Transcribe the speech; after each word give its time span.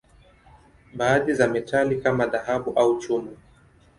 Baadhi 0.93 1.33
ni 1.33 1.47
metali, 1.53 2.01
kama 2.01 2.25
dhahabu 2.27 2.71
au 2.73 2.99
chuma. 3.01 3.31